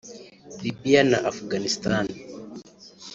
Libye 0.63 1.01
na 1.11 1.17
Afghanistan 1.31 2.05